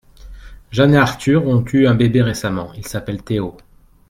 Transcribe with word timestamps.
Jeanne 0.71 0.95
et 0.95 0.97
Arthur 0.97 1.45
ont 1.45 1.63
eu 1.71 1.85
un 1.85 1.93
bébé 1.93 2.23
récemment, 2.23 2.73
il 2.73 2.87
s’appelle 2.87 3.21
Théo. 3.21 3.55